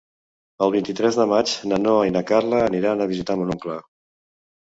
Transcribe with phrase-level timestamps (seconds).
[0.67, 3.77] El vint-i-tres de maig na Noa i na Carla aniran a visitar mon oncle.